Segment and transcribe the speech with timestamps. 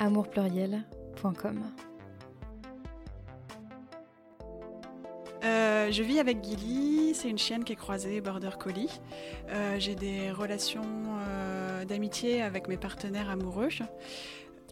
[0.00, 1.62] amourpluriel.com.
[5.44, 9.00] Euh, je vis avec Gilly, c'est une chienne qui est croisée Border Collie.
[9.50, 13.68] Euh, j'ai des relations euh, d'amitié avec mes partenaires amoureux.
[13.70, 13.84] Je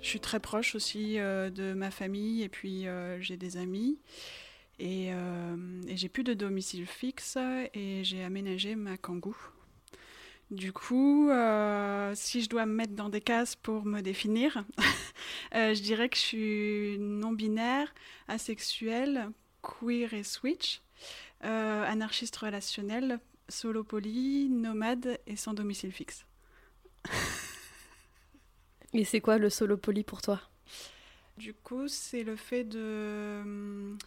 [0.00, 2.86] suis très proche aussi de ma famille et puis
[3.20, 3.98] j'ai des amis.
[4.78, 7.36] Et, et j'ai plus de domicile fixe
[7.74, 9.36] et j'ai aménagé ma kangou
[10.50, 14.64] du coup, euh, si je dois me mettre dans des cases pour me définir,
[15.54, 17.92] euh, je dirais que je suis non-binaire,
[18.28, 19.30] asexuelle,
[19.62, 20.80] queer et switch,
[21.44, 26.24] euh, anarchiste relationnel, solo poly, nomade et sans domicile fixe.
[28.94, 30.40] et c'est quoi le solo poly pour toi?
[31.36, 33.98] Du coup, c'est le fait de hum,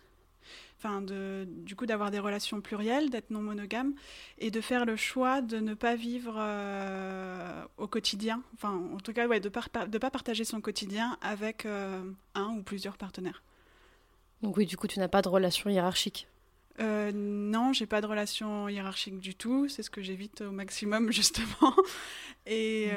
[0.82, 3.94] enfin de, du coup d'avoir des relations plurielles, d'être non monogame
[4.40, 9.14] et de faire le choix de ne pas vivre euh, au quotidien, enfin en tout
[9.14, 12.02] cas ouais, de ne de pas partager son quotidien avec euh,
[12.34, 13.44] un ou plusieurs partenaires.
[14.42, 16.28] Donc oui, du coup tu n'as pas de relation hiérarchique?
[16.80, 19.68] Euh, non, j'ai pas de relation hiérarchique du tout.
[19.68, 21.76] C'est ce que j'évite au maximum, justement.
[22.48, 22.90] Et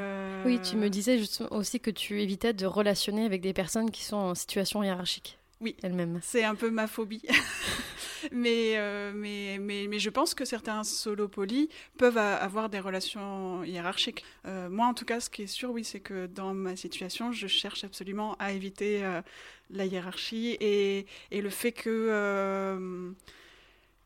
[0.47, 4.17] Oui, tu me disais aussi que tu évitais de relationner avec des personnes qui sont
[4.17, 5.39] en situation hiérarchique.
[5.61, 6.21] Oui, elle-même.
[6.23, 7.23] C'est un peu ma phobie.
[8.33, 13.63] mais, euh, mais, mais, mais, je pense que certains solo poly peuvent avoir des relations
[13.65, 14.25] hiérarchiques.
[14.47, 17.33] Euh, moi, en tout cas, ce qui est sûr, oui, c'est que dans ma situation,
[17.33, 19.23] je cherche absolument à éviter euh,
[19.71, 23.15] la hiérarchie et, et, le fait que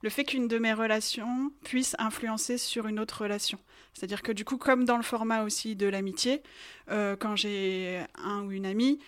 [0.00, 3.58] le fait qu'une de mes relations puisse influencer sur une autre relation.
[3.94, 6.40] C'est-à-dire que du coup, comme dans le format aussi de l'amitié,
[6.86, 9.00] quand j'ai un ou une amie,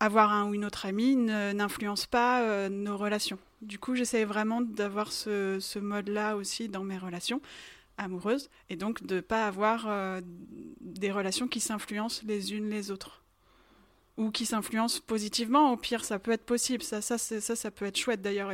[0.00, 3.38] avoir un ou une autre amie n'influence pas euh, nos relations.
[3.60, 7.42] Du coup, j'essaie vraiment d'avoir ce, mode-là aussi dans mes relations
[7.98, 10.22] amoureuses et donc de ne pas avoir euh,
[10.80, 13.22] des relations qui s'influencent les unes les autres
[14.16, 15.72] ou qui s'influencent positivement.
[15.72, 16.82] Au pire, ça peut être possible.
[16.82, 18.22] Ça, ça, ça, ça peut être chouette.
[18.22, 18.52] D'ailleurs,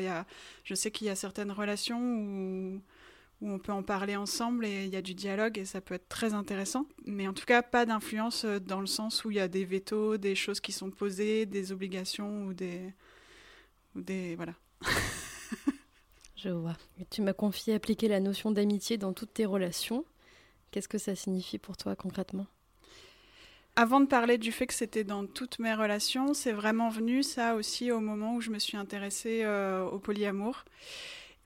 [0.64, 2.80] je sais qu'il y a certaines relations où
[3.40, 5.94] où on peut en parler ensemble et il y a du dialogue et ça peut
[5.94, 6.86] être très intéressant.
[7.04, 9.64] Mais en tout cas, pas d'influence euh, dans le sens où il y a des
[9.64, 12.92] vétos, des choses qui sont posées, des obligations ou des.
[13.94, 14.54] Ou des voilà.
[16.36, 16.76] Je vois.
[17.10, 20.04] tu m'as confié appliquer la notion d'amitié dans toutes tes relations.
[20.70, 22.46] Qu'est-ce que ça signifie pour toi concrètement?
[23.74, 27.54] Avant de parler du fait que c'était dans toutes mes relations, c'est vraiment venu ça
[27.54, 30.64] aussi au moment où je me suis intéressée euh, au polyamour.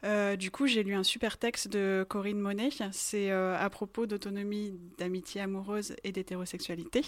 [0.05, 2.71] Euh, du coup, j'ai lu un super texte de Corinne Monet.
[2.93, 7.03] C'est euh, à propos d'autonomie, d'amitié amoureuse et d'hétérosexualité.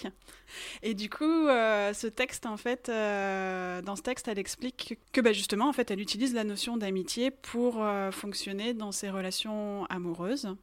[0.83, 5.33] Et du coup, euh, ce texte, en fait, dans ce texte, elle explique que, bah,
[5.33, 10.55] justement, en fait, elle utilise la notion d'amitié pour fonctionner dans ses relations amoureuses.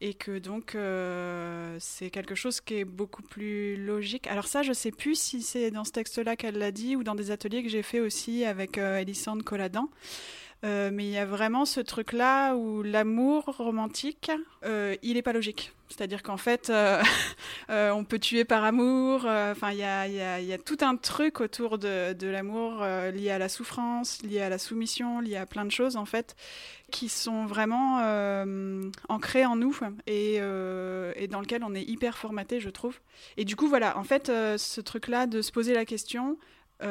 [0.00, 0.76] Et que donc,
[1.80, 4.26] c'est quelque chose qui est beaucoup plus logique.
[4.26, 7.14] Alors ça, je sais plus si c'est dans ce texte-là qu'elle l'a dit ou dans
[7.14, 9.88] des ateliers que j'ai fait aussi avec Elisande Colladan.
[10.64, 14.30] Euh, mais il y a vraiment ce truc-là où l'amour romantique,
[14.64, 15.72] euh, il n'est pas logique.
[15.88, 17.02] C'est-à-dire qu'en fait, euh,
[17.68, 19.26] on peut tuer par amour.
[19.26, 24.22] Enfin, il y a, tout un truc autour de, de l'amour lié à la souffrance,
[24.22, 26.36] lié à la soumission, lié à plein de choses, en fait,
[26.90, 27.98] qui sont vraiment
[29.08, 32.98] ancrées en nous et, et, dans lequel on est hyper formaté, je trouve.
[33.36, 36.38] Et du coup, voilà, en fait, ce truc-là de se poser la question,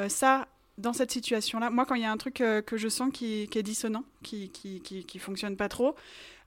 [0.10, 0.48] ça,
[0.82, 3.44] dans cette situation-là, moi, quand il y a un truc euh, que je sens qui,
[3.54, 5.96] est dissonant, qui, qui, qui, fonctionne pas trop,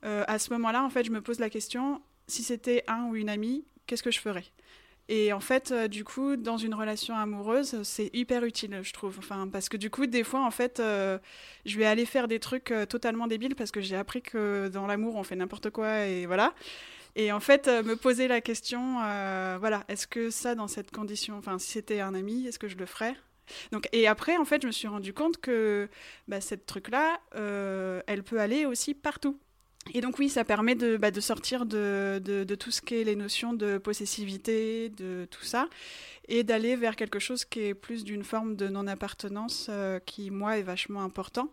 [0.04, 3.16] euh, à ce moment-là, en fait, je me pose la question si c'était un ou
[3.16, 4.44] une amie, qu'est-ce que je ferais?
[5.08, 9.16] Et en fait, euh, du coup, dans une relation amoureuse, c'est hyper utile, je trouve.
[9.18, 12.72] Enfin, parce que du coup, des fois, en fait, je vais aller faire des trucs
[12.88, 16.54] totalement débiles parce que j'ai appris que dans l'amour, on fait n'importe quoi et voilà.
[17.16, 18.94] Et en fait, me poser la question,
[19.60, 22.76] voilà, est-ce que ça, dans cette condition, enfin, si c'était un ami, est-ce que je
[22.76, 23.14] le ferais?
[23.92, 25.88] Et après, en fait, je me suis rendu compte que
[26.28, 29.38] bah, cette truc-là, euh, elle peut aller aussi partout.
[29.92, 33.16] Et donc oui, ça permet de, bah, sortir de, de, tout ce qui est les
[33.16, 35.68] notions de possessivité, de tout ça,
[36.26, 40.56] et d'aller vers quelque chose qui est plus d'une forme de non-appartenance euh, qui, moi,
[40.56, 41.50] est vachement important.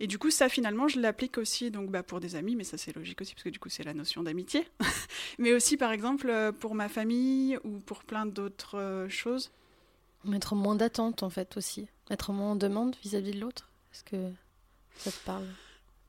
[0.00, 2.78] Et du coup, ça, finalement, je l'applique aussi donc, bah, pour des amis, mais ça,
[2.78, 4.66] c'est logique aussi, parce que du coup, c'est la notion d'amitié.
[5.38, 9.52] mais aussi, par exemple, euh, pour ma famille ou pour plein d'autres choses.
[10.24, 11.88] Mettre moins d'attente en fait aussi.
[12.10, 13.68] Mettre moins en demande vis-à-vis de l'autre.
[13.92, 14.30] Est-ce que
[14.96, 15.46] ça te parle?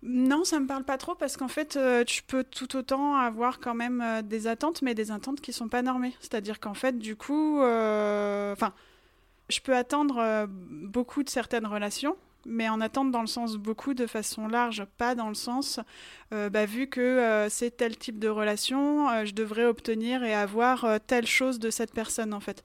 [0.07, 3.59] Non, ça me parle pas trop parce qu'en fait, euh, tu peux tout autant avoir
[3.59, 6.13] quand même euh, des attentes, mais des attentes qui sont pas normées.
[6.19, 8.73] C'est-à-dire qu'en fait, du coup, euh, enfin,
[9.50, 14.07] je peux attendre beaucoup de certaines relations, mais en attente dans le sens beaucoup de
[14.07, 15.80] façon large, pas dans le sens,
[16.33, 20.33] euh, bah, vu que euh, c'est tel type de relation, euh, je devrais obtenir et
[20.33, 22.63] avoir telle chose de cette personne en fait.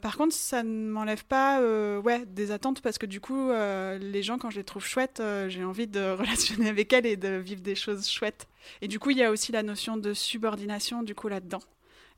[0.00, 1.60] par contre, ça ne m'enlève pas
[2.00, 5.64] ouais, des attentes parce que du coup, les gens, quand je les trouve chouettes, j'ai
[5.64, 8.46] envie de relationner avec elles et de vivre des choses chouettes.
[8.80, 11.60] Et du coup, il y a aussi la notion de subordination du coup là-dedans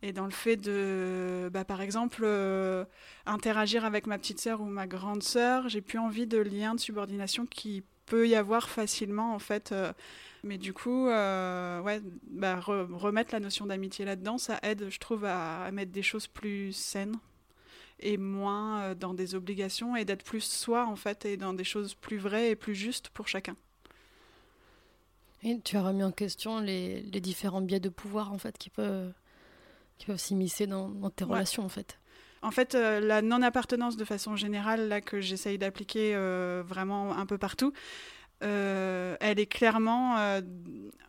[0.02, 2.84] et dans le fait de, bah, par exemple, euh,
[3.26, 6.80] interagir avec ma petite sœur ou ma grande sœur, j'ai plus envie de liens de
[6.80, 9.72] subordination qui peut y avoir facilement en fait.
[9.72, 9.92] Euh.
[10.44, 12.00] mais du coup, euh, ouais,
[12.30, 16.72] bah, remettre la notion d'amitié là-dedans, ça aide, je trouve, à, mettre des choses plus
[16.72, 17.16] saines
[18.00, 21.94] et moins dans des obligations et d'être plus soi en fait et dans des choses
[21.94, 23.56] plus vraies et plus justes pour chacun.
[25.42, 28.70] Et tu as remis en question les, les différents biais de pouvoir en fait qui
[28.70, 29.12] peuvent
[29.98, 31.98] qui peuvent s'immiscer dans, tes relations en fait.
[32.42, 37.26] En fait, euh, la non-appartenance de façon générale, là, que j'essaye d'appliquer euh, vraiment un
[37.26, 37.72] peu partout,
[38.44, 40.16] euh, elle est clairement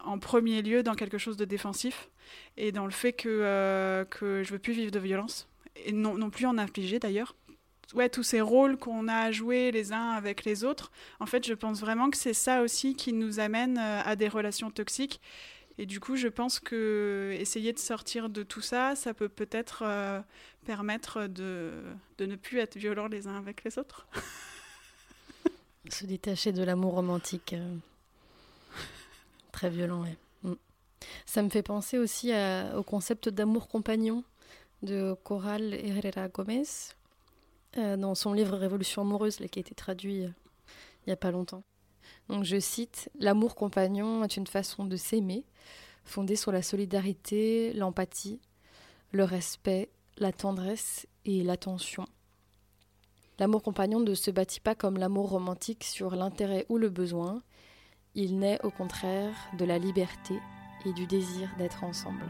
[0.04, 2.10] en premier lieu dans quelque chose de défensif
[2.58, 5.48] et dans le fait que, que je veux plus vivre de violence
[5.86, 7.36] et non, non plus en infliger d'ailleurs.
[7.96, 11.48] Ouais, tous ces rôles qu'on a à jouer les uns avec les autres, en fait,
[11.48, 15.22] je pense vraiment que c'est ça aussi qui nous amène à des relations toxiques
[15.80, 19.84] et du coup, je pense que essayer de sortir de tout ça, ça peut peut-être
[19.86, 20.20] euh,
[20.66, 21.72] permettre de,
[22.18, 24.06] de ne plus être violents les uns avec les autres.
[25.90, 27.54] Se détacher de l'amour romantique.
[27.54, 27.78] Euh,
[29.54, 30.18] très violent, oui.
[30.44, 30.56] Mm.
[31.26, 32.34] Ça me fait penser aussi
[32.76, 34.26] au concept d'amour compagnon
[34.84, 36.64] de Coral Herrera Gomez
[37.78, 40.34] euh, dans son livre Révolution amoureuse, qui a été traduit il
[41.08, 41.64] n'y a pas longtemps.
[42.30, 45.46] Donc je cite L'amour compagnon est une façon de s'aimer,
[46.06, 48.40] fondée sur la solidarité, l'empathie,
[49.12, 52.06] le respect, la tendresse et l'attention.
[53.40, 57.42] L'amour compagnon ne se bâtit pas comme l'amour romantique sur l'intérêt ou le besoin,
[58.16, 60.36] il naît au contraire de la liberté
[60.86, 62.26] et du désir d'être ensemble.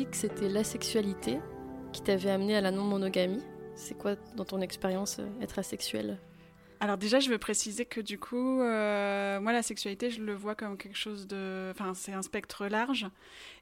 [0.00, 1.38] Que c'était la sexualité
[1.92, 3.42] qui t'avait amené à la non-monogamie.
[3.74, 6.18] C'est quoi, dans ton expérience, euh, être asexuel
[6.80, 10.56] alors déjà, je veux préciser que du coup, euh, moi, la sexualité, je le vois
[10.56, 11.70] comme quelque chose de...
[11.70, 13.06] Enfin, c'est un spectre large.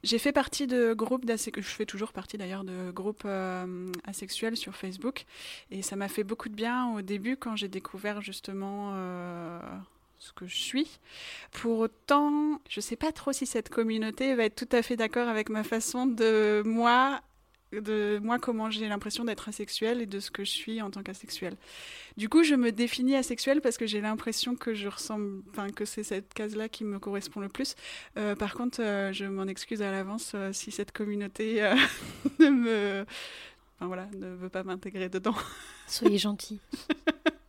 [0.01, 4.57] J'ai fait partie de groupes d'asexuels, je fais toujours partie d'ailleurs de groupes euh, asexuels
[4.57, 5.25] sur Facebook.
[5.69, 8.95] Et ça m'a fait beaucoup de bien au début quand j'ai découvert justement
[10.21, 10.99] ce que je suis.
[11.51, 14.95] Pour autant, je ne sais pas trop si cette communauté va être tout à fait
[14.95, 17.21] d'accord avec ma façon de moi
[17.71, 21.03] de moi comment j'ai l'impression d'être asexuelle et de ce que je suis en tant
[21.03, 21.55] qu'asexuelle.
[22.17, 25.85] Du coup, je me définis asexuelle parce que j'ai l'impression que je ressemble, enfin que
[25.85, 27.75] c'est cette case-là qui me correspond le plus.
[28.17, 31.61] Euh, par contre, euh, je m'en excuse à l'avance euh, si cette communauté
[32.39, 33.05] ne me,
[33.77, 35.35] enfin voilà, ne veut pas m'intégrer dedans.
[35.87, 36.59] Soyez gentil.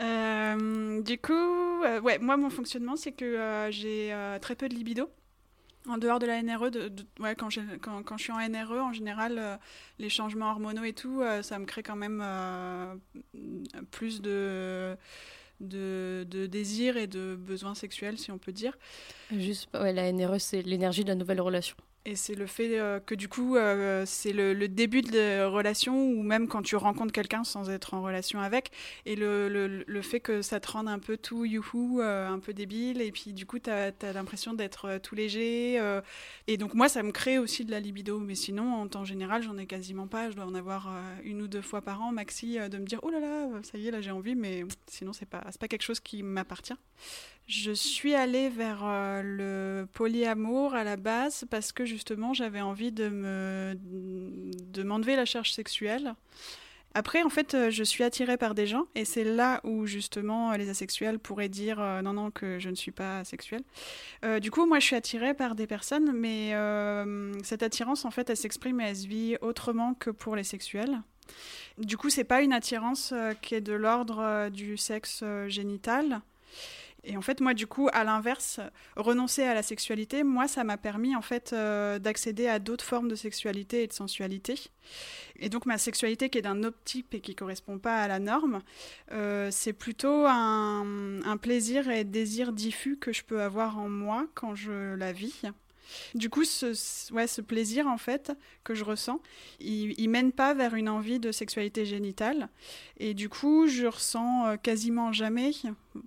[0.00, 4.74] Euh, du coup, euh, ouais, moi, mon fonctionnement, c'est que euh, j'ai très peu de
[4.74, 5.10] libido.
[5.88, 6.70] En dehors de la NRE,
[7.20, 7.48] ouais, quand,
[7.80, 9.60] quand, quand, je suis en NRE, en général,
[10.00, 12.24] les changements hormonaux et tout, ça me crée quand même
[13.92, 14.96] plus de,
[15.60, 18.76] de, de désir et de besoins sexuels, si on peut dire.
[19.30, 21.76] Juste, ouais, la NRE, c'est l'énergie de la nouvelle relation.
[22.08, 26.08] Et c'est le fait euh, que du coup, euh, c'est le, début de la relation,
[26.08, 28.70] ou même quand tu rencontres quelqu'un sans être en relation avec,
[29.06, 32.54] et le, le, fait que ça te rende un peu tout youhou, euh, un peu
[32.54, 35.82] débile, et puis du coup, tu as, l'impression d'être tout léger.
[36.46, 39.42] et donc moi, ça me crée aussi de la libido, mais sinon, en temps général,
[39.42, 40.30] j'en ai quasiment pas.
[40.30, 40.88] Je dois en avoir
[41.24, 43.88] une ou deux fois par an, maxi, de me dire, oh là là, ça y
[43.88, 46.76] est, là j'ai envie, mais sinon, c'est pas, pas quelque chose qui m'appartient.
[47.46, 52.90] Je suis allée vers euh, le polyamour à la base parce que justement j'avais envie
[52.90, 56.14] de me de m'enlever la charge sexuelle.
[56.94, 60.52] Après, en fait, euh, je suis attirée par des gens et c'est là où justement
[60.52, 63.62] les asexuels pourraient dire euh, non, non, que je ne suis pas asexuelle.
[64.40, 66.52] Du coup, moi, je suis attirée par des personnes, mais
[67.44, 71.00] cette attirance, en fait, elle s'exprime et elle se vit autrement que pour les sexuels.
[71.78, 76.22] Du coup, c'est pas une attirance qui est de l'ordre du sexe génital.
[77.06, 78.58] Et en fait, moi, du coup, à l'inverse,
[78.96, 83.08] renoncer à la sexualité, moi, ça m'a permis, en fait, euh, d'accéder à d'autres formes
[83.08, 84.58] de sexualité et de sensualité.
[85.38, 88.18] Et donc, ma sexualité, qui est d'un autre type et qui correspond pas à la
[88.18, 88.60] norme,
[89.12, 94.26] euh, c'est plutôt un, un plaisir et désir diffus que je peux avoir en moi
[94.34, 95.42] quand je la vis.
[96.14, 98.32] Du coup, ce, ce plaisir, en fait,
[98.64, 99.20] que je ressens,
[99.60, 102.48] il, il mène pas vers une envie de sexualité génitale.
[102.98, 105.52] Et du coup, je ressens euh, quasiment jamais,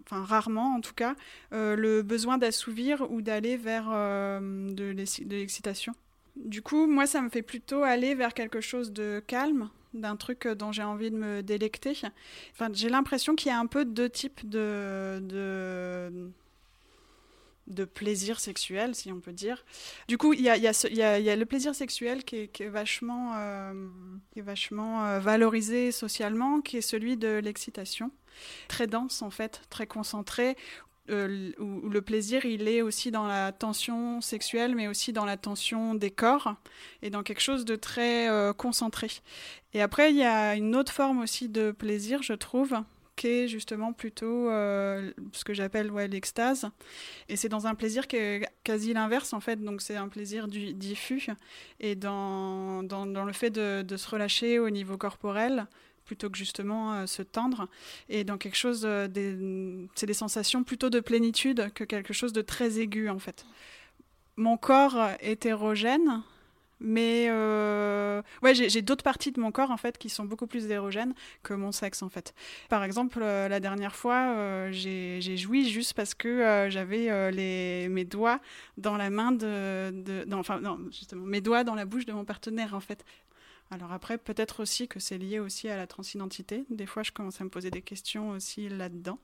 [0.06, 1.16] enfin rarement en tout cas,
[1.54, 4.96] euh, le besoin d'assouvir ou d'aller vers euh, de
[5.36, 5.94] l'excitation.
[6.36, 10.48] Du coup, moi, ça me fait plutôt aller vers quelque chose de calme, d'un truc
[10.48, 11.94] dont j'ai envie de me délecter.
[12.54, 16.32] Enfin, j'ai l'impression qu'il y a un peu deux types de, de
[17.70, 19.64] de plaisir sexuel, si on peut dire.
[20.08, 23.36] Du coup, il y a, le plaisir sexuel qui est, vachement,
[24.36, 28.12] est vachement euh, euh, valorisé socialement, qui est celui de l'excitation.
[28.68, 30.56] Très dense, en fait, très concentré,
[31.10, 35.38] euh, où, le plaisir, il est aussi dans la tension sexuelle, mais aussi dans la
[35.38, 36.56] tension des corps,
[37.02, 39.08] et dans quelque chose de très concentré.
[39.74, 42.76] Et après, il y a une autre forme aussi de plaisir, je trouve,
[43.48, 46.70] justement plutôt euh, ce que j'appelle ouais, l'extase.
[47.28, 50.48] Et c'est dans un plaisir qui est quasi l'inverse en fait, donc c'est un plaisir
[50.48, 51.30] du, diffus
[51.80, 55.68] et dans, dans, le fait de, se relâcher au niveau corporel
[56.06, 57.68] plutôt que justement euh, se tendre
[58.08, 59.08] et dans quelque chose, euh,
[59.96, 63.46] c'est des sensations plutôt de plénitude que quelque chose de très aigu en fait.
[64.38, 66.24] Mon corps hétérogène,
[66.80, 70.66] mais euh, ouais, j'ai d'autres parties de mon corps en fait qui sont beaucoup plus
[70.66, 72.34] hétérogènes que mon sexe en fait.
[72.70, 78.06] Par exemple, euh, la dernière fois, euh, j'ai joui juste parce que j'avais les mes
[78.06, 78.40] doigts
[78.78, 82.80] dans la main de, enfin justement mes doigts dans la bouche de mon partenaire en
[82.80, 83.04] fait.
[83.72, 86.66] Alors après, peut-être aussi que c'est lié aussi à la transidentité.
[86.70, 89.20] Des fois, je commence à me poser des questions aussi là-dedans.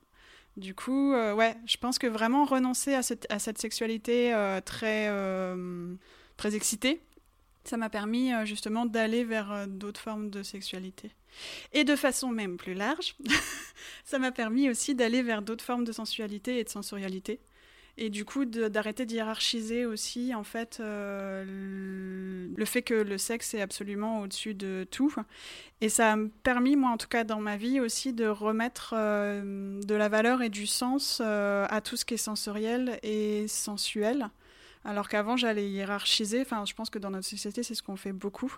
[0.56, 4.32] Du coup, ouais, je pense que vraiment renoncer à cette, à cette sexualité
[4.64, 5.10] très,
[6.36, 7.02] très excitée,
[7.66, 11.10] ça m'a permis euh, justement d'aller vers euh, d'autres formes de sexualité.
[11.72, 13.16] Et de façon même plus large,
[14.04, 17.40] ça m'a permis aussi d'aller vers d'autres formes de sensualité et de sensorialité.
[17.98, 23.62] Et du coup, d'arrêter d'hiérarchiser aussi, en fait, euh, le fait que le sexe est
[23.62, 25.14] absolument au-dessus de tout.
[25.80, 29.94] Et ça m'a permis, moi en tout cas dans ma vie aussi, de remettre de
[29.94, 34.28] la valeur et du sens à tout ce qui est sensoriel et sensuel.
[34.86, 36.42] Alors qu'avant, j'allais hiérarchiser.
[36.42, 38.54] Enfin, je pense que dans notre société, c'est ce qu'on fait beaucoup.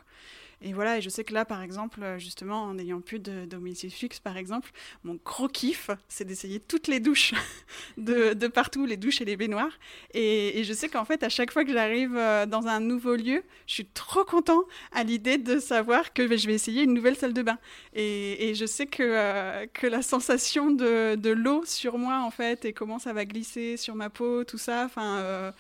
[0.61, 3.91] Et voilà, et je sais que là, par exemple, justement, en n'ayant plus de domicile
[3.91, 4.71] fixe, par exemple,
[5.05, 7.33] mon gros kiff, c'est d'essayer toutes les douches
[7.97, 9.79] de, partout, les douches et les baignoires.
[10.13, 13.43] Et, je sais qu'en fait, à chaque fois que j'arrive euh, dans un nouveau lieu,
[13.67, 17.33] je suis trop content à l'idée de savoir que je vais essayer une nouvelle salle
[17.33, 17.59] de bain.
[17.95, 22.67] Et, je sais que, euh, que la sensation de, de l'eau sur moi, en fait,
[22.67, 25.19] et comment ça va glisser sur ma peau, tout ça, enfin...
[25.21, 25.53] Euh,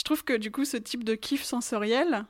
[0.00, 2.24] je trouve que du coup, ce type de kiff sensoriel,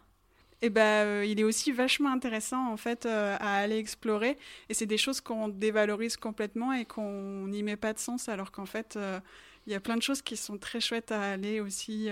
[0.61, 4.37] eh ben, euh, il est aussi vachement intéressant en fait euh, à aller explorer.
[4.69, 8.51] Et c'est des choses qu'on dévalorise complètement et qu'on n'y met pas de sens, alors
[8.51, 9.21] qu'en fait, euh,
[9.69, 12.09] il y a plein de choses qui sont très chouettes à aller aussi.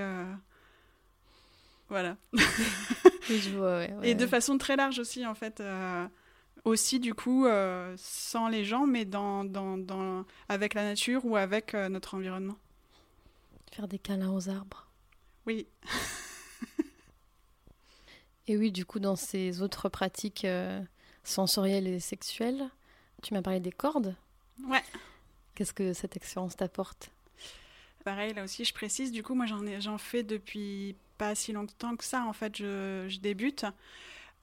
[1.88, 2.17] Voilà.
[4.05, 5.61] Et de façon très large aussi, en fait.
[6.65, 7.49] aussi, du coup,
[7.97, 12.59] sans les gens, mais dans, dans, dans, avec la nature ou avec notre environnement.
[13.73, 14.88] Faire des câlins aux arbres.
[15.49, 15.67] Oui.
[18.47, 20.83] et oui, du coup, dans ces autres pratiques euh,
[21.25, 22.69] sensorielles et sexuelles,
[23.23, 24.14] tu m'as parlé des cordes.
[24.67, 24.83] Ouais.
[25.55, 27.11] Qu'est-ce que cette expérience t'apporte?
[28.05, 32.05] Pareil, là aussi, je précise, du coup, moi, j'en fais depuis pas si longtemps que
[32.05, 33.64] ça, en fait, je, je débute.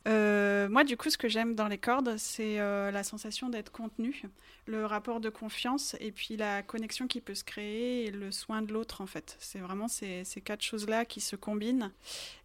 [0.07, 3.71] Euh, moi, du coup, ce que j'aime dans les cordes, c'est euh, la sensation d'être
[3.71, 4.23] contenu,
[4.67, 8.61] le rapport de confiance et puis la connexion qui peut se créer et le soin
[8.61, 9.35] de l'autre, en fait.
[9.39, 11.91] C'est vraiment ces, quatre choses-là qui se combinent.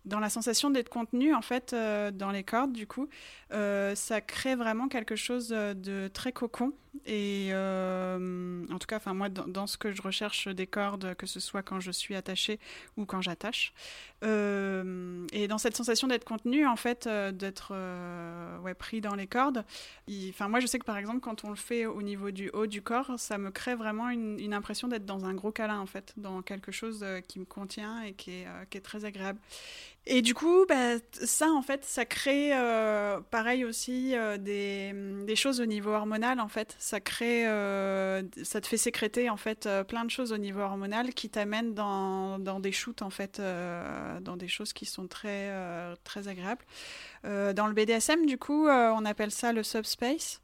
[0.07, 3.09] Dans la sensation d'être contenu, en fait, euh, dans les cordes, du coup,
[3.51, 6.73] ça crée vraiment quelque chose de très cocon.
[7.07, 11.27] Et en tout cas, enfin moi, dans, dans, ce que je recherche des cordes, que
[11.27, 12.59] ce soit quand je suis attachée
[12.97, 13.75] ou quand j'attache,
[14.23, 19.65] et dans cette sensation d'être contenu, en fait, de être euh, pris dans les cordes.
[20.31, 22.67] Enfin, moi, je sais que par exemple, quand on le fait au niveau du haut
[22.67, 26.13] du corps, ça me crée vraiment une, impression d'être dans un gros câlin, en fait,
[26.17, 29.39] dans quelque chose euh, qui me contient et qui est, euh, qui est très agréable.
[30.13, 34.93] Et du coup, bah, ça, en fait, ça crée, euh, pareil aussi, euh, des,
[35.25, 36.75] des, choses au niveau hormonal, en fait.
[36.81, 41.15] Ça crée, euh, ça te fait sécréter, en fait, plein de choses au niveau hormonal
[41.15, 43.41] qui t'amènent dans, dans, des shoots, en fait,
[44.21, 45.49] dans des choses qui sont très,
[46.03, 46.65] très agréables.
[47.23, 50.41] dans le BDSM, du coup, on appelle ça le subspace.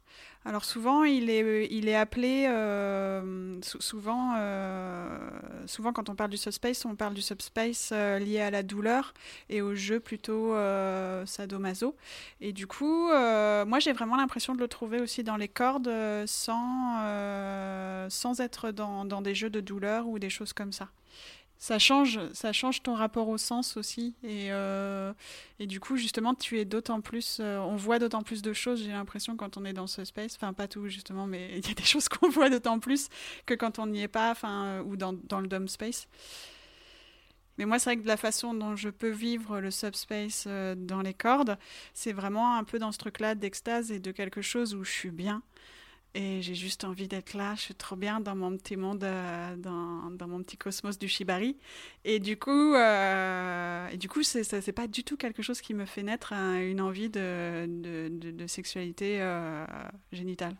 [0.47, 5.19] Alors souvent, il est, il est appelé, euh, souvent, euh,
[5.65, 9.13] souvent quand on parle du subspace, on parle du subspace euh, lié à la douleur
[9.49, 10.55] et au jeu plutôt
[11.25, 11.97] sadomaso.
[12.39, 15.91] Et du coup, moi j'ai vraiment l'impression de le trouver aussi dans les cordes
[16.27, 17.01] sans,
[18.09, 20.87] sans être dans, dans des jeux de douleur ou des choses comme ça
[21.57, 24.15] ça change, ça change ton rapport au sens aussi.
[24.23, 25.11] Et, euh,
[25.59, 27.39] et du coup, justement, tu es d'autant plus.
[27.39, 30.35] Euh, on voit d'autant plus de choses, j'ai l'impression, quand on est dans ce space.
[30.35, 33.09] Enfin, pas tout, justement, mais il y a des choses qu'on voit d'autant plus
[33.45, 36.07] que quand on n'y est pas, enfin, euh, ou dans, dans le dome space.
[37.57, 40.47] Mais moi, c'est vrai que de la façon dont je peux vivre le subspace
[40.77, 41.57] dans les cordes,
[41.95, 45.09] c'est vraiment un peu dans ce truc-là d'extase et de quelque chose où je suis
[45.09, 45.41] bien.
[46.13, 49.55] Et j'ai juste envie d'être là, je suis trop bien dans mon petit monde, euh,
[49.55, 51.57] dans, mon petit cosmos du Shibari.
[52.05, 55.85] Et du coup, euh, et du coup c'est, pas du tout quelque chose qui me
[55.85, 59.65] fait naître une envie de, sexualité euh,
[60.11, 60.55] génitale.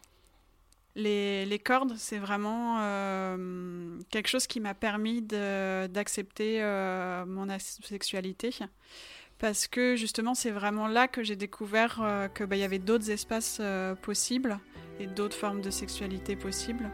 [0.96, 2.78] Les, les, cordes, c'est vraiment
[4.10, 6.62] quelque chose qui m'a permis d'accepter
[7.28, 8.52] mon sexualité
[9.40, 13.62] parce que justement c'est vraiment là que j'ai découvert qu'il bah, y avait d'autres espaces
[14.02, 14.60] possibles
[15.00, 16.90] et d'autres formes de sexualité possibles.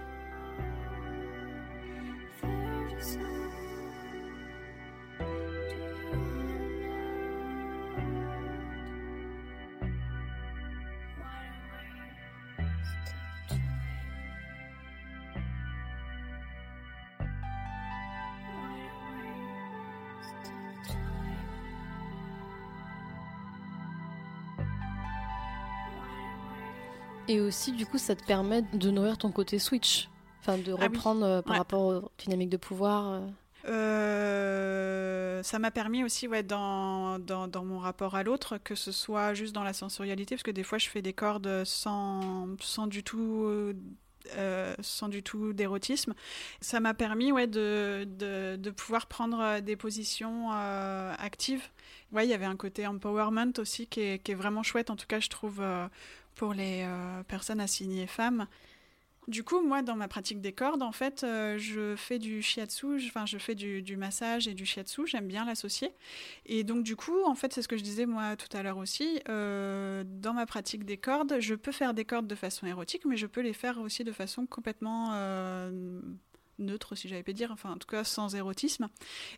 [27.33, 30.07] Et aussi, du coup, ça te permet de nourrir ton côté switch,
[30.39, 33.09] enfin de ah reprendre euh, par rapport aux dynamiques de pouvoir.
[33.09, 33.27] Euh.
[33.69, 38.91] Euh, ça m'a permis aussi, ouais, dans, dans, dans mon rapport à l'autre, que ce
[38.91, 42.85] soit juste dans la sensorialité, parce que des fois, je fais des cordes sans, sans
[42.85, 43.51] du tout.
[44.81, 46.13] sans du tout d'érotisme.
[46.61, 51.63] Ça m'a permis ouais, de, de, de, pouvoir prendre des positions actives.
[52.11, 54.95] Ouais, il y avait un côté empowerment aussi qui est, qui est, vraiment chouette, en
[54.95, 55.63] tout cas, je trouve,
[56.35, 58.47] pour les euh, personnes assignées femmes.
[59.29, 62.97] Du coup, moi, dans ma pratique des cordes, en fait, euh, je fais du shiatsu,
[63.07, 65.93] enfin, je fais du, massage et du shiatsu, j'aime bien l'associer.
[66.45, 68.77] Et donc, du coup, en fait, c'est ce que je disais moi tout à l'heure
[68.77, 73.05] aussi, euh, dans ma pratique des cordes, je peux faire des cordes de façon érotique,
[73.05, 75.13] mais je peux les faire aussi de façon complètement
[76.59, 78.89] neutre, si j'avais pu dire, enfin en tout cas sans érotisme.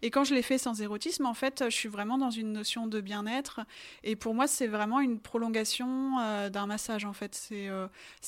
[0.01, 2.87] Et quand je l'ai fait sans érotisme, en fait, je suis vraiment dans une notion
[2.87, 3.61] de bien-être.
[4.03, 7.35] Et pour moi, c'est vraiment une prolongation euh, d'un massage, en fait.
[7.35, 7.87] C'est euh,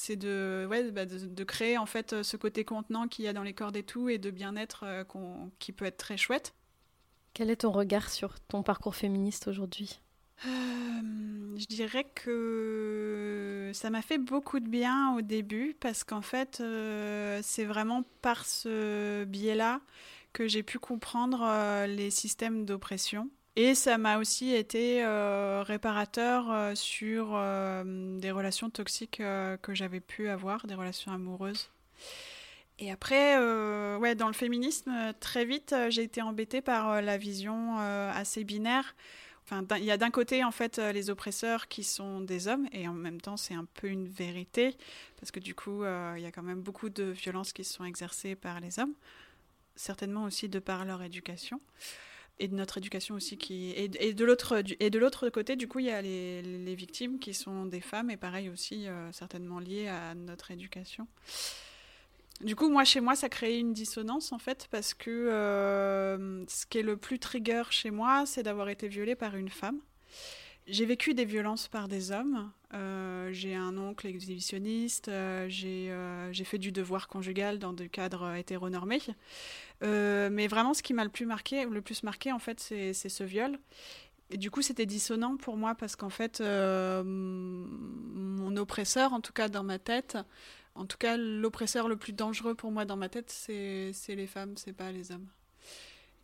[0.10, 3.54] de, ouais, bah, de, créer, en fait, ce côté contenant qu'il y a dans les
[3.54, 5.04] cordes et tout, et de bien-être euh,
[5.60, 6.54] qui peut être très chouette.
[7.34, 10.00] Quel est ton regard sur ton parcours féministe aujourd'hui?
[10.44, 17.40] Je dirais que ça m'a fait beaucoup de bien au début parce qu'en fait, euh,
[17.44, 19.82] c'est vraiment par ce biais-là
[20.34, 23.30] que j'ai pu comprendre euh, les systèmes d'oppression.
[23.56, 27.30] Et ça m'a aussi été euh, réparateur sur
[27.86, 31.72] des relations toxiques que j'avais pu avoir, des relations amoureuses.
[32.78, 33.36] Et après,
[33.98, 38.94] ouais, dans le féminisme, très vite, j'ai été embêtée par la vision assez binaire
[39.52, 42.88] Il y a d'un côté en fait euh, les oppresseurs qui sont des hommes et
[42.88, 44.76] en même temps c'est un peu une vérité
[45.20, 47.86] parce que du coup euh, il y a quand même beaucoup de violences qui sont
[47.86, 48.94] exercées par les hommes,
[49.76, 51.62] certainement aussi de par leur éducation
[52.40, 55.80] et de notre éducation aussi qui et, de l'autre et de l'autre côté du coup
[55.80, 59.60] il y a les, les, victimes qui sont des femmes et pareil aussi euh, certainement
[59.60, 61.08] liées à notre éducation.
[62.42, 66.68] Du coup, moi, chez moi, ça crée une dissonance, en fait, parce que euh, ce
[66.68, 69.80] qui est le plus trigger chez moi, c'est d'avoir été violée par une femme.
[70.68, 72.52] J'ai vécu des violences par des hommes.
[72.74, 75.08] Euh, j'ai un oncle exhibitionniste.
[75.08, 79.02] Euh, j'ai fait du devoir conjugal dans des cadres hétéronormés.
[79.82, 83.24] mais vraiment, ce qui m'a le plus marqué, le plus marqué, en fait, c'est ce
[83.24, 83.58] viol.
[84.30, 86.42] Et du coup, c'était dissonant pour moi parce qu'en fait,
[87.04, 90.18] mon oppresseur, en tout cas dans ma tête,
[90.78, 94.56] en tout cas, l'oppresseur le plus dangereux pour moi dans ma tête, c'est les femmes,
[94.58, 95.28] c'est pas les hommes.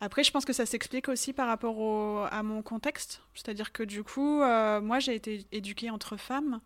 [0.00, 3.22] Après, je pense que ça s'explique aussi par rapport à mon contexte.
[3.34, 6.60] C'est-à-dire que du coup, euh, moi, j'ai été éduquée entre femmes,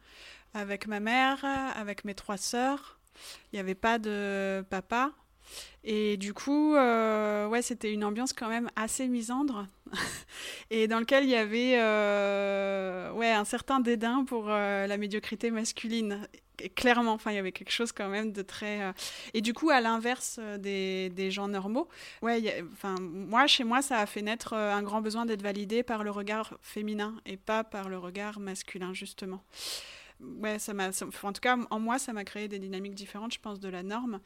[0.55, 2.98] avec ma mère, avec mes trois sœurs.
[3.53, 5.12] Il n'y avait pas de papa.
[5.84, 9.66] Et du coup, euh, ouais, c'était une ambiance quand même assez misandre.
[10.70, 11.74] et dans lequel il y avait
[13.16, 16.26] ouais, un certain dédain pour la médiocrité masculine
[16.74, 18.82] clairement, enfin, il y avait quelque chose quand même de très.
[18.82, 18.92] Euh,
[19.34, 21.88] et du coup, à l'inverse euh, des, des, gens normaux,
[22.22, 25.82] ouais, enfin, moi, chez moi, ça a fait naître euh, un grand besoin d'être validé
[25.82, 29.42] par le regard féminin et pas par le regard masculin, justement.
[30.20, 30.88] Ouais, ça m'a.
[31.22, 33.82] En tout cas, en moi, ça m'a créé des dynamiques différentes, je pense, de la
[33.84, 34.20] norme.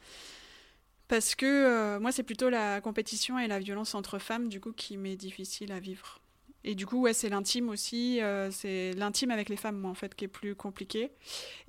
[1.13, 4.97] Parce que moi, c'est plutôt la compétition et la violence entre femmes, du coup, qui
[4.97, 6.23] m'est difficile à vivre.
[6.63, 8.19] Et du coup, ouais, c'est l'intime aussi.
[8.19, 11.11] Euh, c'est l'intime avec les femmes, en fait, qui est plus compliqué.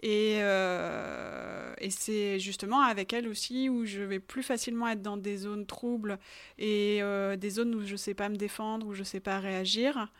[0.02, 5.18] Et, euh, et c'est justement avec elles aussi où je vais plus facilement être dans
[5.18, 6.18] des zones troubles
[6.56, 10.10] et euh, des zones où je sais pas me défendre, où je sais pas réagir.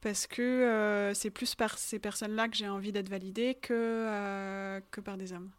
[0.00, 5.16] Parce que c'est plus par ces personnes-là que j'ai envie d'être validée que, que par
[5.16, 5.52] des hommes.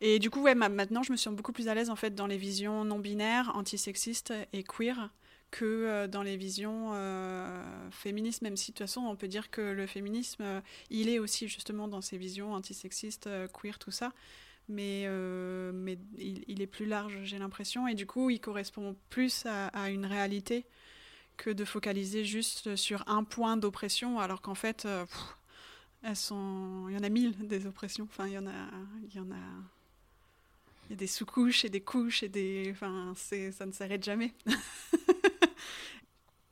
[0.00, 2.26] Et du coup, ouais, maintenant, je me sens beaucoup plus à l'aise en fait dans
[2.26, 5.10] les visions non binaires, antisexistes et queer
[5.50, 9.50] que euh, dans les visions euh, féministes, même si de toute façon on peut dire
[9.50, 10.60] que le féminisme, euh,
[10.90, 14.12] il est aussi justement dans ces visions antisexistes, queer, tout ça,
[14.68, 15.06] mais,
[15.72, 20.06] mais il, est plus large, j'ai l'impression, et du coup il correspond plus à, une
[20.06, 20.66] réalité
[21.36, 24.88] que de focaliser juste sur un point d'oppression, alors qu'en fait,
[26.08, 28.68] il y en a mille des oppressions, enfin il y en a...
[29.08, 29.44] Il y en a...
[30.88, 32.68] Il y a des sous-couches et des couches et des...
[32.70, 34.32] Enfin, ça ne s'arrête jamais.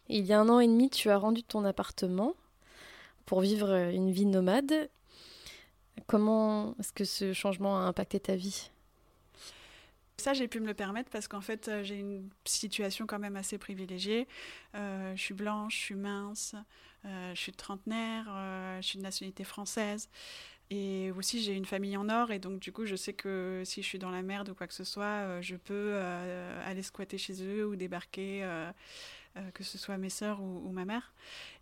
[0.08, 2.34] Il y a un an et demi, tu as rendu ton appartement
[3.26, 4.90] pour vivre une vie nomade.
[6.06, 8.70] Comment est-ce que ce changement a impacté ta vie?
[10.16, 13.36] Ça, j'ai pu me le permettre parce qu'en fait, euh, j'ai une situation quand même
[13.36, 14.28] assez privilégiée.
[14.74, 16.54] Euh, je suis blanche, je suis mince,
[17.04, 18.26] euh, je suis trentenaire,
[18.80, 20.08] je suis de nationalité française.
[20.70, 23.82] Et aussi, j'ai une famille en or, et donc du coup, je sais que si
[23.82, 25.94] je suis dans la merde ou quoi que ce soit, je peux
[26.64, 28.42] aller squatter chez eux ou débarquer
[29.52, 31.12] que ce soit mes sœurs ou, ma mère.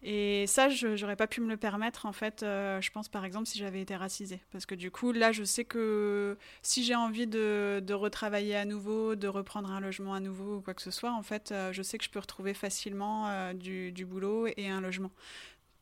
[0.03, 3.25] Et ça, je n'aurais pas pu me le permettre, en fait, euh, je pense par
[3.25, 4.41] exemple si j'avais été racisée.
[4.51, 9.15] Parce que du coup, là, je sais que si j'ai envie de, retravailler à nouveau,
[9.15, 11.83] de reprendre un logement à nouveau ou quoi que ce soit, en fait, euh, je
[11.83, 15.11] sais que je peux retrouver facilement du, boulot et un logement.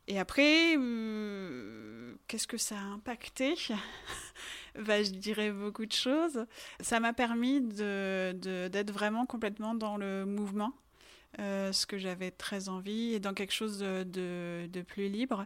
[0.07, 0.73] Et après,
[2.27, 3.55] qu'est-ce que ça a impacté?
[4.79, 6.45] Bah, Je dirais beaucoup de choses.
[6.79, 10.73] Ça m'a permis d'être de, vraiment complètement dans le mouvement
[11.39, 15.45] euh, ce que j'avais très envie, et dans quelque chose de, de, plus libre.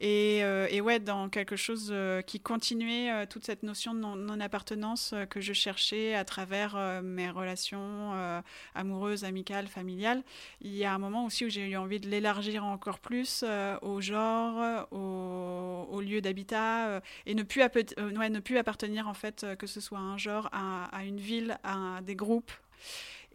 [0.00, 5.14] Et, euh, et, ouais, dans quelque chose euh, qui continuait toute cette notion de non-appartenance
[5.28, 8.42] que je cherchais à travers mes relations
[8.74, 10.22] amoureuses, amicales, familiales.
[10.62, 13.44] Il y a un moment aussi où j'ai eu envie de l'élargir encore plus
[13.82, 19.66] au genre, au, lieu d'habitat, et ne plus, ouais, ne plus appartenir en fait, que
[19.66, 22.52] ce soit à un genre, à une ville, à des groupes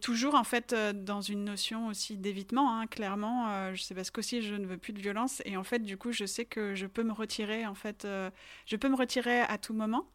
[0.02, 3.48] toujours en fait euh, dans une notion aussi d'évitement, hein, clairement.
[3.48, 5.96] Euh, je sais parce qu'aussi je ne veux plus de violence et en fait du
[5.96, 8.30] coup je sais que je peux me retirer en fait, euh,
[8.66, 10.06] je peux me retirer à tout moment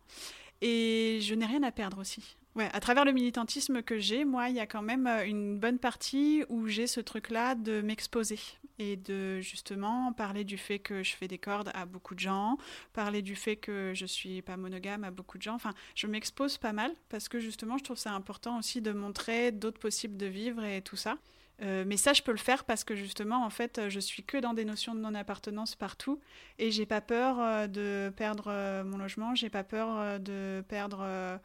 [0.61, 2.37] et je n'ai rien à perdre aussi.
[2.55, 5.77] Ouais, à travers le militantisme que j'ai, moi, il y a quand même une bonne
[5.77, 8.39] partie où j'ai ce truc-là de m'exposer
[8.79, 12.57] et de justement parler du fait que je fais des cordes à beaucoup de gens,
[12.93, 15.55] parler du fait que je suis pas monogame à beaucoup de gens.
[15.55, 19.51] Enfin, je m'expose pas mal parce que justement, je trouve ça important aussi de montrer
[19.51, 21.17] d'autres possibles de vivre et tout ça.
[21.63, 24.37] Euh, mais ça, je peux le faire parce que justement, en fait, je suis que
[24.37, 26.19] dans des notions de non-appartenance partout
[26.59, 31.39] et j'ai pas peur euh, de perdre mon logement, j'ai pas peur de perdre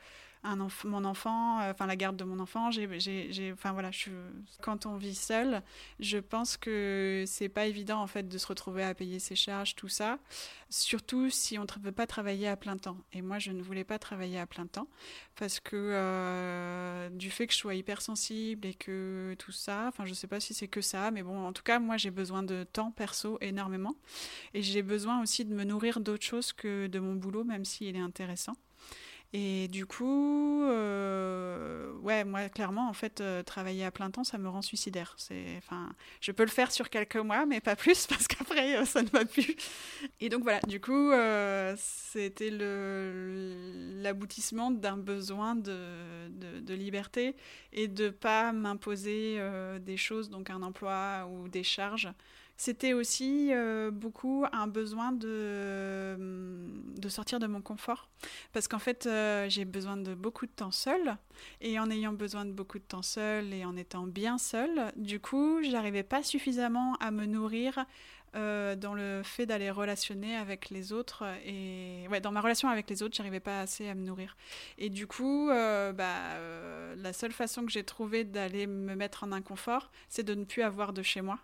[0.85, 2.70] mon enfant, euh, enfin la garde de mon enfant.
[2.70, 4.11] J'ai, enfin voilà, je,
[4.61, 5.62] quand on vit seul,
[6.00, 9.74] je pense que c'est pas évident en fait de se retrouver à payer ses charges,
[9.74, 10.18] tout ça.
[10.68, 12.96] Surtout si on ne veut pas travailler à plein temps.
[13.12, 14.88] Et moi, je ne voulais pas travailler à plein temps
[15.37, 20.14] parce que euh, du fait que je sois hypersensible et que tout ça, enfin je
[20.14, 22.64] sais pas si c'est que ça, mais bon, en tout cas, moi j'ai besoin de
[22.64, 23.94] temps perso énormément
[24.55, 27.94] et j'ai besoin aussi de me nourrir d'autres choses que de mon boulot, même s'il
[27.96, 28.55] est intéressant.
[29.35, 34.37] Et du coup, euh, ouais, moi, clairement, en fait, euh, travailler à plein temps, ça
[34.37, 35.16] me rend suicidaire.
[35.57, 39.03] Enfin, je peux le faire sur quelques mois, mais pas plus, parce qu'après, euh, ça
[39.03, 39.57] ne va plus.
[40.21, 41.12] Et donc, voilà, du coup,
[41.79, 42.51] c'était
[44.03, 47.35] l'aboutissement d'un besoin de, de, de, liberté
[47.73, 49.40] et de pas m'imposer
[49.81, 52.11] des choses, donc un emploi ou des charges
[52.62, 56.16] c'était aussi euh, beaucoup un besoin de,
[56.96, 58.09] de sortir de mon confort.
[58.53, 61.16] Parce qu'en fait, euh, j'ai besoin de beaucoup de temps seul.
[61.61, 65.18] Et en ayant besoin de beaucoup de temps seul et en étant bien seul, du
[65.18, 67.85] coup, j'arrivais pas suffisamment à me nourrir
[68.37, 72.88] euh, dans le fait d'aller relationner avec les autres et ouais dans ma relation avec
[72.88, 74.38] les autres j'arrivais pas assez à me nourrir
[74.79, 76.38] et du coup bah,
[76.96, 80.62] la seule façon que j'ai trouvé d'aller me mettre en inconfort c'est de ne plus
[80.62, 81.40] avoir de chez moi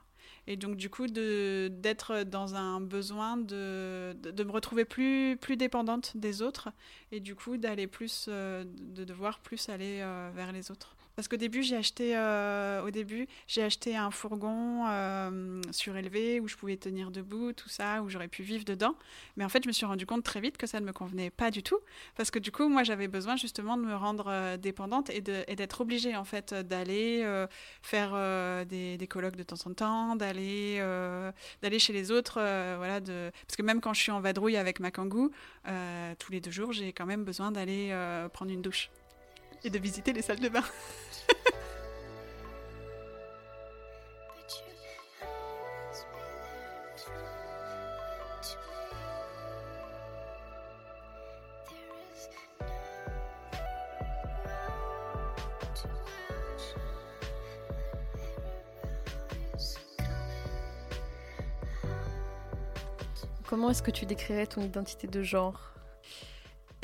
[0.51, 6.41] Et donc, du coup, d'être dans un besoin de, de, me retrouver plus, dépendante des
[6.41, 6.71] autres
[7.13, 10.97] et du coup d'aller plus, euh, de devoir plus aller euh, vers les autres.
[11.19, 16.47] Parce qu'au début, j'ai acheté, euh, au début, j'ai acheté un fourgon euh, surélevé où
[16.47, 18.95] je pouvais tenir debout, tout ça, où j'aurais pu vivre dedans.
[19.37, 21.31] Mais en fait, je me suis rendu compte très vite que ça ne me convenait
[21.31, 21.81] pas du tout,
[22.15, 25.81] parce que du coup, moi, j'avais besoin justement de me rendre euh, dépendante et d'être
[25.81, 27.27] obligée en fait d'aller
[27.83, 28.13] faire
[28.67, 30.79] des, des, colloques de temps en temps, d'aller
[31.81, 35.33] chez les autres, voilà, parce que même quand je suis en vadrouille avec ma kangou,
[36.21, 37.93] tous les deux jours, j'ai quand même besoin d'aller
[38.33, 38.89] prendre une douche
[39.65, 40.63] et de visiter les salles de bain.
[63.49, 65.73] Comment est-ce que tu décrirais ton identité de genre?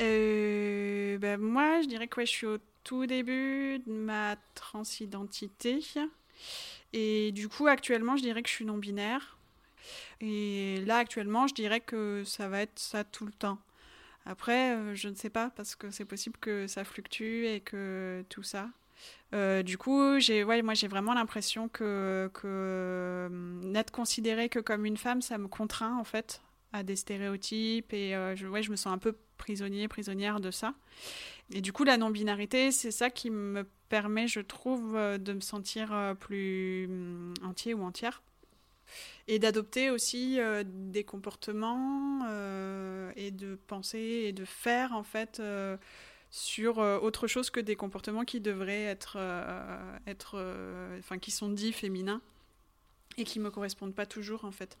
[0.01, 2.47] Euh, ben Moi, je dirais que je suis
[2.85, 5.83] tout début de ma transidentité.
[6.93, 9.37] Et du coup, actuellement, je dirais que je suis non-binaire.
[10.21, 13.59] Et là, actuellement, je dirais que ça va être ça tout le temps.
[14.25, 18.23] Après, euh, je ne sais pas, parce que c'est possible que ça fluctue et que
[18.29, 18.69] tout ça.
[19.33, 24.59] Euh, du coup, j'ai, ouais, moi j'ai vraiment l'impression que, que euh, n'être considérée que
[24.59, 28.63] comme une femme, ça me contraint en fait à des stéréotypes et euh, je, ouais,
[28.63, 30.73] je me sens un peu prisonnier, prisonnière de ça.
[31.51, 35.41] Et du coup, la non-binarité, c'est ça qui me permet, je trouve, euh, de me
[35.41, 38.21] sentir euh, plus mm, entier ou entière.
[39.27, 42.23] Et d'adopter aussi des comportements
[43.15, 45.41] et de penser et de faire, en fait,
[46.29, 49.17] sur autre chose que des comportements qui devraient être,
[50.05, 50.37] être
[50.99, 52.21] enfin, qui sont dits féminins
[53.17, 54.77] et qui me correspondent pas toujours, en fait.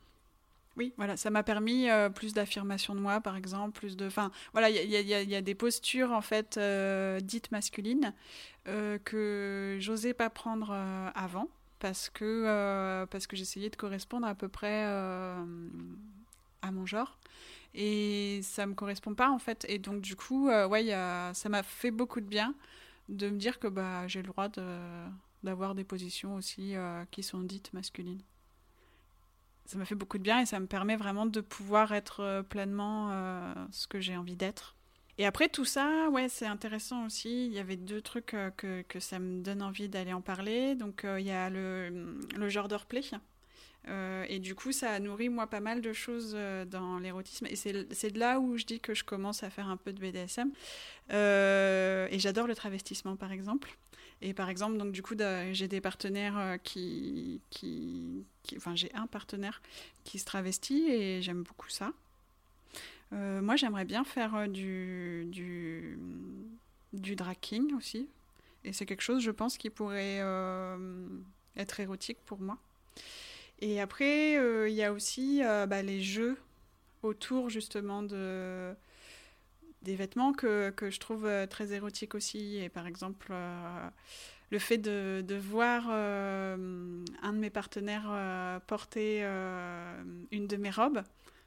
[0.77, 4.29] Oui, voilà, ça m'a permis euh, plus d'affirmation de moi, par exemple, plus de, enfin,
[4.51, 8.13] voilà, il y, a, des postures en fait euh, dites masculines
[8.67, 10.71] euh, que j'osais pas prendre
[11.15, 11.47] avant
[11.79, 17.19] parce que parce que j'essayais de correspondre à peu près à mon genre
[17.73, 19.65] et ça me correspond pas en fait.
[19.69, 20.89] Et donc du coup, ouais,
[21.33, 22.55] ça m'a fait beaucoup de bien
[23.07, 24.49] de me dire que bah j'ai le droit
[25.43, 26.73] d'avoir des positions aussi
[27.11, 28.21] qui sont dites masculines
[29.65, 32.43] ça m'a fait beaucoup de bien et ça me permet vraiment de pouvoir être euh,
[32.43, 34.75] pleinement euh, ce que j'ai envie d'être.
[35.17, 37.47] Et après tout ça, ouais, c'est intéressant aussi.
[37.47, 40.75] Il y avait deux trucs euh, que, ça me donne envie d'aller en parler.
[40.75, 42.67] Donc il y a le, le genre
[43.85, 44.35] d'orplay.
[44.35, 47.47] et du coup, ça a nourri moi pas mal de choses dans l'érotisme.
[47.47, 49.99] Et c'est de là où je dis que je commence à faire un peu de
[49.99, 50.51] BDSM.
[51.09, 53.75] et j'adore le travestissement, par exemple.
[54.21, 55.15] Et par exemple, donc du coup,
[55.51, 59.61] j'ai des partenaires euh, qui, qui, enfin, j'ai un partenaire
[60.03, 61.91] qui se travestit et j'aime beaucoup ça.
[63.13, 65.99] Euh, moi, j'aimerais bien faire euh, du, du,
[66.93, 67.15] du
[67.75, 68.07] aussi.
[68.63, 70.23] Et c'est quelque chose, je pense, qui pourrait
[71.55, 72.57] être érotique pour moi.
[73.59, 74.33] Et après,
[74.69, 76.37] il y a aussi bah, les jeux
[77.03, 78.75] autour justement de
[79.85, 82.57] des vêtements que, que, je trouve euh, très érotiques aussi.
[82.57, 83.89] Et par exemple, euh,
[84.49, 89.23] le fait de, de voir euh, un de mes partenaires porter
[90.31, 91.03] une de mes robes,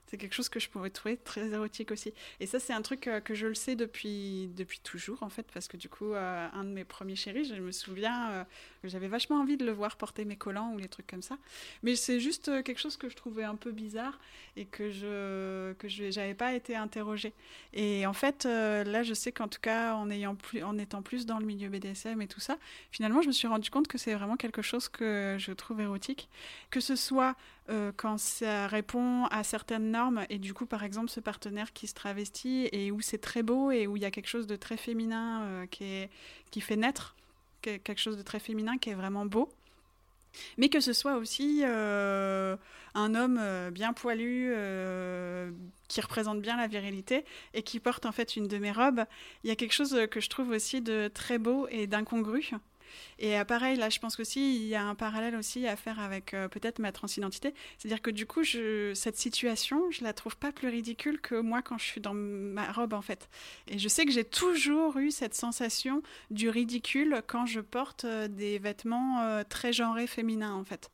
[0.09, 2.15] c'est quelque chose que je pourrais trouver très érotique aussi.
[2.41, 5.47] Et ça, c'est un truc euh, que je le sais depuis, depuis toujours, en fait,
[5.53, 8.45] parce que du coup, euh, un de mes premiers chéris, je me souviens euh,
[8.85, 11.37] j'avais vachement envie de le voir porter mes collants ou les trucs comme ça.
[11.83, 14.19] Mais c'est juste quelque chose que je trouvais un peu bizarre
[14.57, 17.33] et que je que j'avais pas été interrogée.
[17.73, 21.27] Et en fait, là, je sais qu'en tout cas, en, ayant plus, en étant plus
[21.27, 22.57] dans le milieu BDSM et tout ça,
[22.91, 26.29] finalement, je me suis rendu compte que c'est vraiment quelque chose que je trouve érotique.
[26.71, 27.37] Que ce soit
[27.71, 30.25] euh, quand ça répond à certaines normes.
[30.31, 33.71] Et du coup, par exemple, ce partenaire qui se travestit et où c'est très beau
[33.71, 37.15] et où il y a quelque chose de très féminin euh, qui fait naître
[37.63, 39.49] quelque chose de très féminin qui est vraiment beau.
[40.59, 42.57] Mais que ce soit aussi euh,
[42.95, 43.41] un homme
[43.71, 44.53] bien poilu
[45.89, 49.05] qui représente bien la virilité et qui porte en fait une de mes robes,
[49.43, 52.51] il y a quelque chose que je trouve aussi de très beau et d'incongru
[53.19, 55.99] et euh, pareil, là, je pense qu'aussi, il y a un parallèle aussi à faire
[55.99, 57.55] avec euh, peut-être ma transidentité.
[57.79, 61.79] C'est-à-dire que du coup, cette situation, je la trouve pas plus ridicule que moi quand
[61.79, 63.29] je suis dans ma robe, en fait.
[63.67, 68.29] Et je sais que j'ai toujours eu cette sensation du ridicule quand je porte euh,
[68.29, 70.91] des vêtements très genrés féminins, en fait.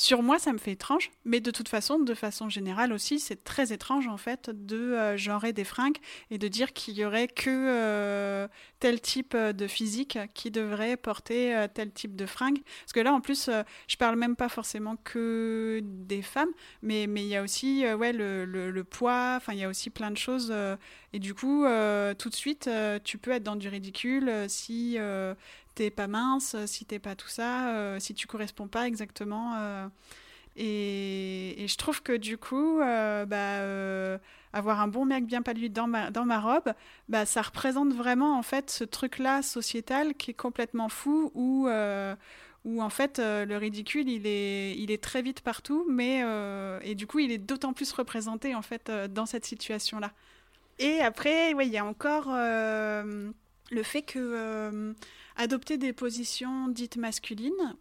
[0.00, 3.44] Sur moi, ça me fait étrange, mais de toute façon, de façon générale aussi, c'est
[3.44, 5.98] très étrange en fait de euh, genrer des fringues
[6.30, 10.96] et de dire qu'il y aurait que euh, tel type euh, de physique qui devrait
[10.96, 12.62] porter tel type de fringues.
[12.80, 13.50] Parce que là, en plus,
[13.88, 16.48] je parle même pas forcément que des femmes,
[16.80, 19.34] mais mais il y a aussi ouais le, le, poids.
[19.36, 20.50] Enfin, il y a aussi plein de choses.
[21.12, 21.66] et du coup,
[22.18, 22.70] tout de suite,
[23.04, 24.96] tu peux être dans du ridicule si
[25.80, 29.54] t'es pas mince, si t'es pas tout ça, euh, si tu corresponds pas exactement.
[29.56, 29.88] Euh,
[30.54, 34.20] et, je trouve que du coup, euh, bah,
[34.52, 36.74] avoir un bon mec bien palu dans ma, dans ma robe,
[37.08, 41.66] bah, ça représente vraiment en fait ce truc-là sociétal qui est complètement fou où,
[42.66, 46.22] où en fait le ridicule il est, il est très vite partout, mais
[46.82, 50.12] et du coup il est d'autant plus représenté en fait dans cette situation-là.
[50.78, 54.94] Et après, il y a encore le fait que
[55.40, 57.74] adopter des positions dites masculines,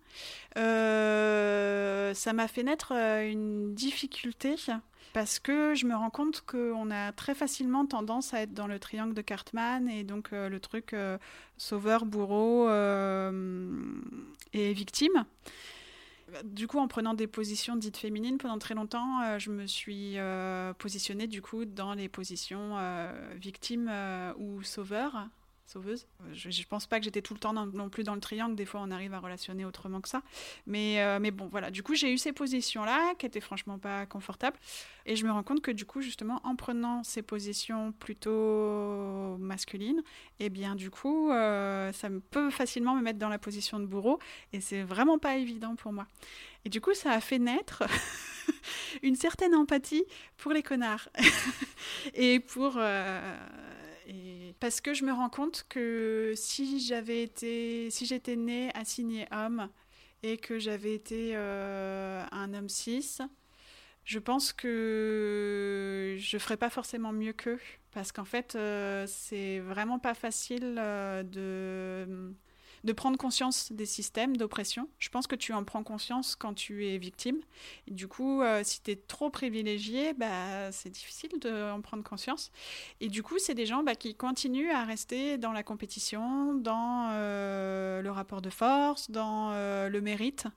[0.58, 4.56] euh, ça m'a fait naître euh, une difficulté
[5.12, 8.80] parce que je me rends compte qu'on a très facilement tendance à être dans le
[8.80, 10.96] triangle de Cartman et donc euh, le truc
[11.58, 12.70] sauveur, bourreau
[14.54, 15.26] et victime.
[16.44, 20.18] Du coup, en prenant des positions dites féminines pendant très longtemps, je me suis
[20.78, 22.78] positionnée du coup dans les positions
[23.36, 23.92] victime
[24.38, 25.28] ou sauveur
[25.70, 26.08] sauveuse.
[26.22, 28.56] Euh, je, ne pense pas que j'étais tout le temps non, plus dans le triangle.
[28.56, 30.22] Des fois, on arrive à relationner autrement que ça.
[30.66, 31.72] Mais, euh, mais bon, voilà.
[31.72, 34.58] Du coup, j'ai eu ces positions-là qui étaient franchement pas confortables.
[35.06, 40.02] Et je me rends compte que du coup, justement, en prenant ces positions plutôt masculines,
[40.40, 44.20] eh bien, du coup, euh, ça peut facilement me mettre dans la position de bourreau.
[44.54, 46.08] Et c'est vraiment pas évident pour moi.
[46.66, 47.84] Et du coup, ça a fait naître
[49.04, 50.04] une certaine empathie
[50.38, 51.08] pour les connards
[52.14, 52.78] et pour
[54.60, 59.70] parce que je me rends compte que si j'avais été, si j'étais née assignée homme
[60.24, 63.20] et que j'avais été euh, un homme cis,
[64.06, 67.60] je pense que je ferais pas forcément mieux qu'eux.
[67.92, 72.34] Parce qu'en fait euh, c'est vraiment pas facile euh, de
[72.84, 74.88] de prendre conscience des systèmes d'oppression.
[75.00, 77.40] Je pense que tu en prends conscience quand tu es victime.
[77.88, 82.52] du coup, euh, si tu es trop privilégié, bah, c'est difficile d'en prendre conscience.
[83.02, 87.10] Et du coup, c'est des gens bah, qui continuent à rester dans la compétition, dans
[87.12, 90.48] euh, le rapport de force, dans euh, le mérite.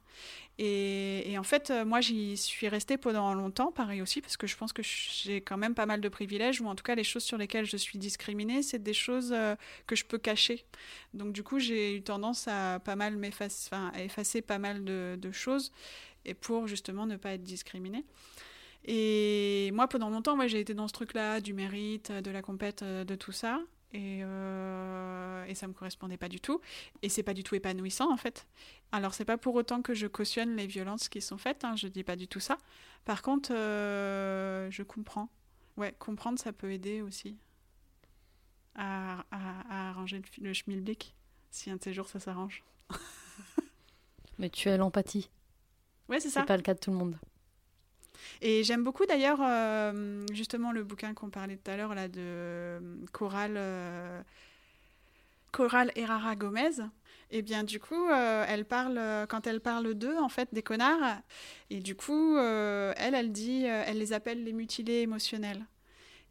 [0.65, 4.57] Et, en fait, euh, moi, j'y suis restée pendant longtemps, pareil aussi, parce que je
[4.57, 7.25] pense que j'ai quand même pas mal de privilèges, ou en tout cas, les choses
[7.25, 9.57] sur lesquelles je suis discriminée, c'est des choses euh,
[9.89, 10.65] que je peux cacher.
[11.15, 15.73] Donc, du coup, j'ai eu tendance à pas mal effacer pas mal de, choses,
[16.25, 18.05] et pour justement ne pas être discriminée.
[18.85, 23.03] Et moi, pendant longtemps, j'ai été dans ce truc-là, du mérite, de la compète, euh,
[23.03, 23.61] de tout ça.
[23.95, 26.61] Et, euh, et ça me correspondait pas du tout.
[27.03, 28.47] Et c'est pas du tout épanouissant en fait.
[28.91, 31.89] Alors c'est pas pour autant que je cautionne les violences qui sont faites, hein, je
[31.89, 32.59] dis pas du tout ça.
[33.05, 35.29] Par contre, euh, je comprends.
[35.77, 37.37] Ouais, comprendre ça peut aider aussi
[38.75, 41.15] à, à, arranger le, le schmilblick
[41.51, 42.65] si un de ces jours ça s'arrange.
[44.39, 45.31] Mais tu as l'empathie.
[46.09, 46.41] Ouais, c'est ça.
[46.41, 47.17] C'est pas le cas de tout le monde.
[48.41, 52.21] Et j'aime beaucoup d'ailleurs euh, justement le bouquin qu'on parlait tout à l'heure là de
[52.21, 52.81] euh,
[53.13, 54.21] Coral, euh,
[55.53, 56.83] Coral Herrera Gomez.
[57.31, 61.23] Et bien du coup, elle parle quand elle parle d'eux en fait des connards.
[61.71, 65.65] Et du coup, elle, elle dit, elle les appelle les mutilés émotionnels.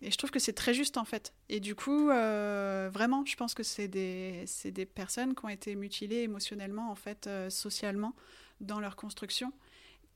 [0.04, 1.34] Et je trouve que c'est très juste en fait.
[1.50, 6.22] Et du coup, vraiment, je pense que c'est des, des personnes qui ont été mutilées
[6.22, 8.14] émotionnellement en fait, socialement
[8.60, 9.52] dans leur construction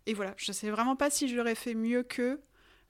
[0.05, 2.39] et voilà, je sais vraiment pas si j'aurais fait mieux que.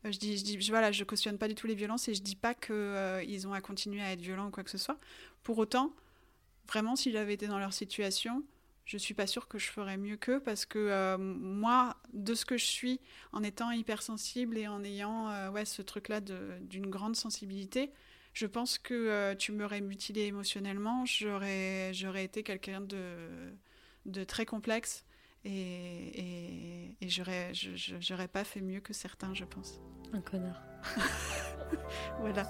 [0.05, 2.21] Euh, je dis, je dis, voilà, je cautionne pas du tout les violences et je
[2.21, 4.97] dis pas qu'ils euh, ont à continuer à être violents ou quoi que ce soit.
[5.43, 5.93] Pour autant,
[6.67, 8.43] vraiment, si j'avais été dans leur situation,
[8.85, 12.45] je suis pas sûre que je ferais mieux qu'eux parce que euh, moi, de ce
[12.45, 12.99] que je suis,
[13.31, 17.91] en étant hypersensible et en ayant ouais, ce truc-là d'une grande sensibilité,
[18.33, 23.15] je pense que tu m'aurais mutilé émotionnellement, j'aurais été quelqu'un de,
[24.05, 25.05] de très complexe
[25.45, 29.79] et, et, j'aurais pas fait mieux que certains, je pense.
[30.13, 30.61] Un connard.
[32.19, 32.43] voilà.